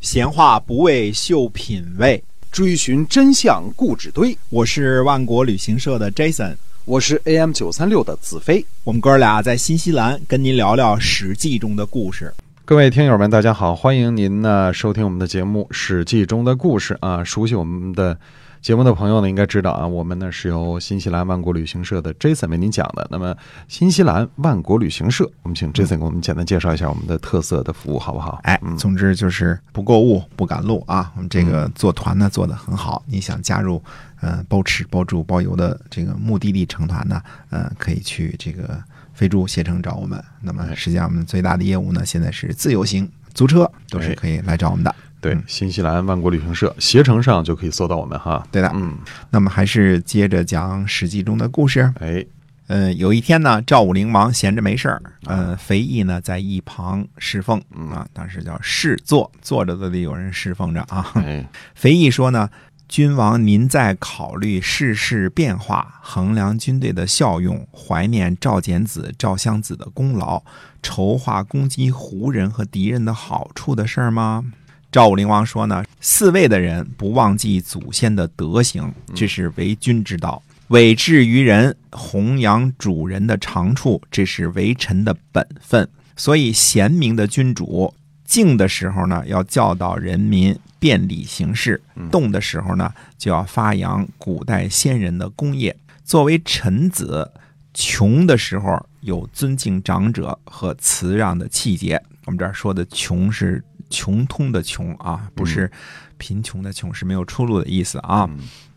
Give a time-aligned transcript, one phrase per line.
[0.00, 4.34] 闲话不为秀品味，追寻真相故纸堆。
[4.48, 8.64] 我是万国旅行社的 Jason，我是 AM 九三六的子飞。
[8.82, 12.32] 我们哥俩在新西兰跟您聊聊《史记》中的故事。
[12.64, 17.22] 各位听友们，大家好，欢迎您呢收听我们的节目《史记》中的故事啊。
[17.22, 18.18] 熟悉我们的
[18.62, 23.08] 节目的朋友呢，应该知道啊，我们呢是由新西兰万国旅行社的 Jason 为您讲的。
[23.10, 23.34] 那么，
[23.68, 28.38] 新西兰万国旅行社，我们请 Jason 给我们简单介绍一下我们的特色的服务，好不好？
[28.42, 31.10] 哎，总之就是不购物不赶路啊。
[31.16, 33.82] 我们这个做团呢做得很好，你想加入
[34.20, 38.82] 呃包吃包住包邮的这个目的地成团呢，呃，可以去这个。
[39.12, 44.94] 飞猪携程找我们，那么实际上我们最大的业务呢，现在是自由行租车，都是可以来找我们的。
[45.20, 48.46] 对，新西兰万国旅行社携程上就可以搜到我们哈。
[48.50, 48.96] 对的，嗯，
[49.30, 51.92] 那么还是接着讲《史记》中的故事。
[52.00, 52.24] 哎，
[52.68, 61.12] 呃，有一天呢，赵武灵王闲着没事儿，呃，肥义呢在一旁侍奉啊，当时叫侍坐，坐着都得有人侍奉着啊。
[61.74, 62.48] 肥义说呢。
[62.92, 70.42] 君王，您在考虑世事变化，衡量军队的效用，怀念赵简子、赵襄子的功劳，
[70.82, 74.44] 筹划攻击胡人和敌人的好处的事儿吗？
[74.92, 85.88] 赵武灵王说呢：“四位的人不忘记祖先的德行，这是为君之道；委志于人，弘扬主人的长处，这是为臣的本分。
[86.16, 87.94] 所以，贤明的君主。”
[88.26, 91.76] 静的时候呢，要教导人民便利行事；
[92.10, 95.76] 动的时候呢，就要发扬古代先人的功业。
[96.04, 97.28] 作为臣子，
[97.74, 102.00] 穷的时候有尊敬长者和辞让的气节。
[102.26, 103.60] 我们这儿说的“穷”是
[103.90, 105.70] 穷通的“穷”啊，不是
[106.16, 108.30] 贫穷的“穷”，是没有出路的意思啊。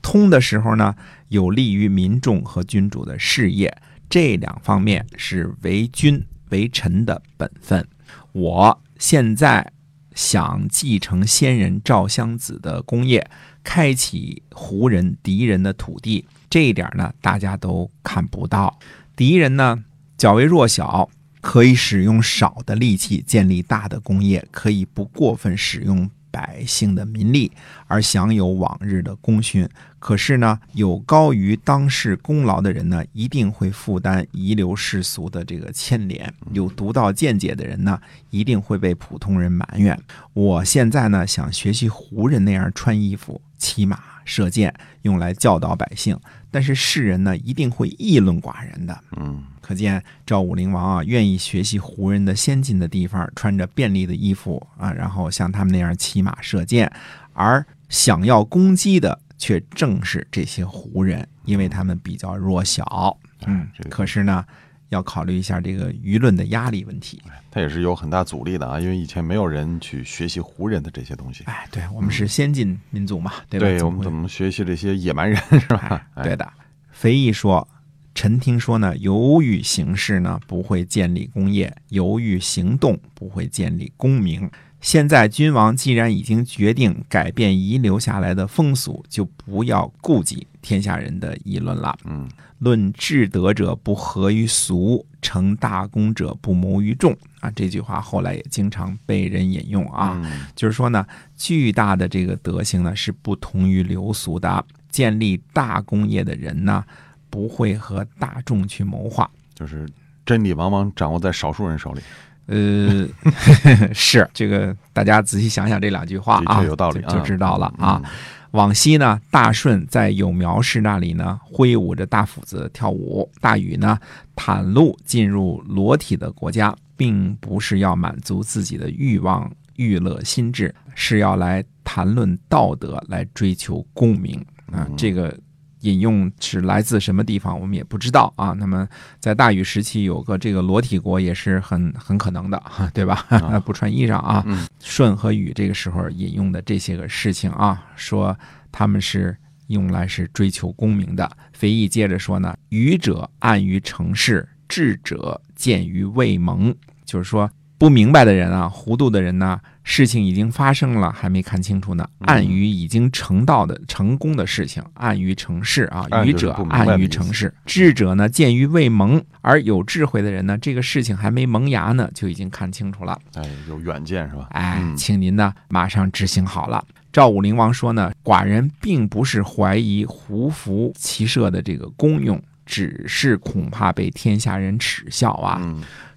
[0.00, 0.94] 通的时候呢，
[1.28, 3.76] 有利于民众和君主的事业。
[4.08, 7.86] 这两方面是为君为臣的本分。
[8.32, 8.80] 我。
[9.00, 9.72] 现在
[10.14, 13.30] 想继承先人赵襄子的功业，
[13.64, 18.78] 开启胡人敌人的土地，这一点呢，大家都看不到。
[19.16, 19.82] 敌人呢
[20.18, 21.08] 较为弱小，
[21.40, 26.10] 可以使用少的力气建立大的工业，可以不过分使用。
[26.32, 27.50] 百姓的民力
[27.88, 29.68] 而享有往日的功勋，
[29.98, 38.00] 可是呢，有高于当世功劳的人呢，一定会负担遗留世俗的这个牵连；有独到见解的人呢，
[38.30, 40.00] 一定会被普通人埋怨。
[40.32, 46.18] 我现在呢，想学习胡人那样穿衣服、骑马、射箭，用来教导百姓，
[46.50, 48.98] 但是世人呢，一定会议论寡人的。
[49.16, 49.44] 嗯。
[49.60, 56.90] 可见赵武灵王啊，愿意学习胡人的先进的地方，穿着便利的衣服啊，然后像他们那样骑马射箭，
[57.34, 63.16] 而想要攻击的却正是这些胡人，因为他们比较弱小。
[63.46, 64.44] 嗯，可是呢，
[64.90, 67.20] 要考虑一下这个舆论的压力问题。
[67.50, 71.42] 他也是有很大阻力的啊，因为以前没有人去学习胡人的这些东西。
[71.44, 73.66] 哎，对我们是先进民族嘛，对吧？
[73.66, 76.06] 对，我们怎么学习这些野蛮人是吧？
[76.22, 76.46] 对的。
[76.92, 77.66] 肥义说。
[78.12, 84.50] 臣听说呢，犹豫行事呢，不会建立功业；犹豫行动，不会建立功名。
[84.80, 91.96] 现在君王既然已经决定改变遗留下来的风俗，就不要顾及天下人的议论了。
[92.04, 97.50] 嗯，论至德者不合于俗，成大功者不谋于众啊。
[97.50, 100.20] 这句话后来也经常被人引用啊，
[100.56, 104.64] 就是说呢，巨大的这个德行呢，是不同于流俗的。
[104.90, 106.84] 建立大功业的人呢。
[107.32, 109.88] 不会和大众去谋划，就是
[110.26, 112.00] 真理往往掌握在少数人手里。
[112.50, 113.06] 呃，
[113.94, 118.02] 是这个，大家仔细想想这两句话啊，有道理，就知道了啊。
[118.50, 123.96] 往昔呢，大顺在有苗氏那里呢，挥舞着大斧子跳舞；大禹呢，
[124.34, 134.88] 袒露进入裸体的国家，并不是要满足自己的欲望、娱乐心智，是要来谈论道德，来追求功名啊。
[134.96, 135.32] 这个。
[135.80, 138.52] 引用是来自什么地方，我们也不知道啊。
[138.52, 138.88] 那么
[139.18, 142.62] 在大禹时期有个这个裸体国也是很很可能的，
[142.92, 143.26] 对吧？
[143.64, 144.44] 不穿衣裳啊。
[144.78, 148.36] 舜和禹这个时候引用的这些个事情啊，说
[148.70, 149.36] 他们是
[149.68, 151.30] 用来是追求功名的。
[151.52, 156.74] 非义接着说呢，愚者暗于成事，智者见于未萌，
[157.04, 157.50] 就是说。
[157.78, 159.58] 不明白的人啊，糊涂的人呢，
[159.92, 162.08] 事情已经发生了，还没看清楚呢。
[162.20, 166.06] 暗于已经成道的成功的事情，暗于成事啊。
[166.24, 173.18] 愚者暗于成事，智者呢见于未萌，而有智慧的人呢，这个事情还没萌芽呢，就已经看清楚了。
[173.34, 174.46] 哎，有远见是吧？
[174.52, 176.84] 哎，请您呢马上执行好了。
[177.12, 185.60] 赵武灵王说呢，寡人并不是怀疑胡服骑射的这个功用，只是恐怕被天下人耻笑啊。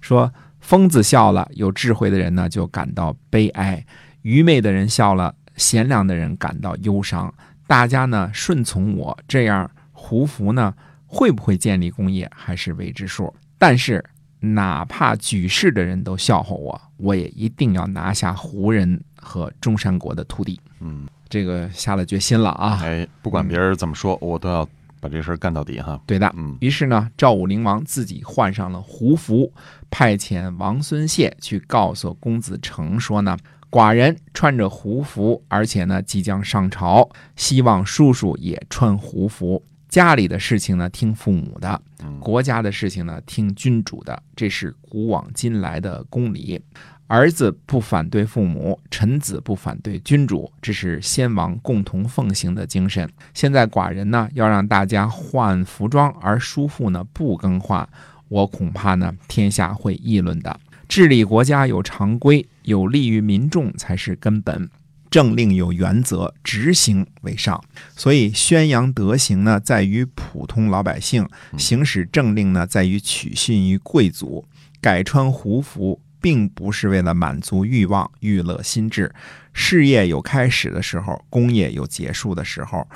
[0.00, 0.32] 说。
[0.64, 3.84] 疯子笑了，有智慧的人呢就感到悲哀；
[4.22, 7.32] 愚昧的人笑了，贤良的人感到忧伤。
[7.66, 10.74] 大家呢顺从我，这样胡服呢
[11.04, 13.32] 会不会建立功业还是未知数。
[13.58, 14.02] 但是
[14.40, 20.58] 哪怕举世的人都笑话我，我也一定要拿下胡人和中山国的土地。
[20.80, 22.80] 嗯，这个下了决心了啊！
[22.82, 24.66] 哎，不管别人怎么说，我都要
[25.04, 26.00] 把这事儿干到底哈。
[26.06, 29.52] 对的，嗯于是呢，赵武灵王自己换上了胡服，
[29.90, 33.36] 派遣王孙谢去告诉公子成说呢，
[33.70, 37.06] 寡人穿着胡服，而且呢即将上朝，
[37.36, 39.62] 希望叔叔也穿胡服。
[39.90, 41.80] 家里的事情呢听父母的，
[42.18, 46.60] 国家的事情呢听君主的，这是古往今来的公理。
[47.06, 53.08] 儿子不反对父母，臣子不反对君主，这是先王共同奉行的精神。
[53.34, 57.86] 现在寡人呢要让大家换服装，而叔父呢不更换，
[58.28, 60.58] 我恐怕呢天下会议论的。
[60.88, 64.68] 治理国家有常规，有利于民众才是根本。
[65.10, 67.62] 政令有原则，执行为上。
[67.94, 71.24] 所以宣扬德行呢，在于普通老百姓；
[71.56, 74.44] 行使政令呢，在于取信于贵族。
[74.80, 79.14] 改穿胡服，并不是为了满足欲望、娱乐心智。
[79.52, 82.88] 事业有开始的时候，功业有结束的时候，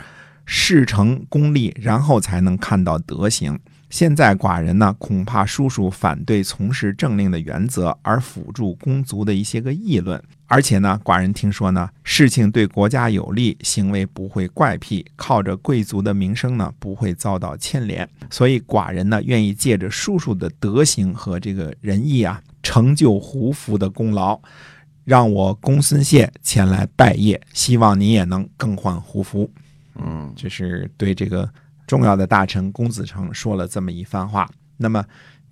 [0.46, 3.60] 事成功立，然后才能看到德行。
[3.90, 10.22] 现在寡人呢，恐怕叔叔反对从事政令的原则，而辅助公族的一些个议论。
[10.46, 18.08] 而且呢，寡人听说呢，事情对国家有利，行为不会怪癖，靠着贵族的名声呢，不会遭到牵连。
[18.30, 24.40] 所以寡人呢，愿意借着叔叔的德行和这个仁义啊，成就胡服的功劳，
[25.04, 29.50] 让我公孙谢前来拜谒，希望你也能更换胡服。
[29.96, 31.50] 嗯，这是对这个
[31.88, 34.48] 重要的大臣公子成说了这么一番话。
[34.76, 35.04] 那么，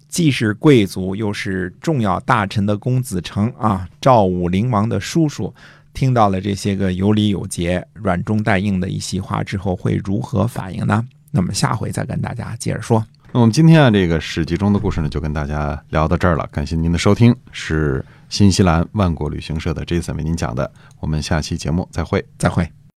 [0.08, 5.52] 既是贵族又是重要大臣的公子成啊，赵武灵王的叔叔，
[5.92, 11.04] 听到了这些个有礼有节、软中带硬的一席话之后，会如何反应呢？
[11.32, 13.04] 那么下回再跟大家接着说。
[13.32, 16.48] 那我们今天啊，这个史记中的故事呢，就跟大家聊到这儿了。
[16.52, 20.70] 感谢您的收听，是新西兰万国旅行社的 Jason 为您讲的。
[21.00, 22.24] 我们下期节目再会。
[22.38, 22.76] 再会。